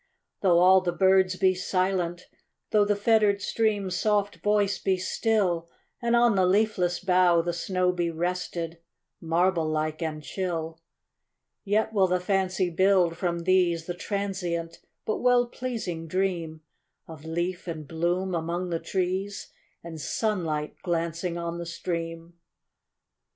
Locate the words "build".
12.71-13.15